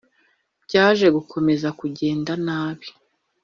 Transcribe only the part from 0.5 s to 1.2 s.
byaje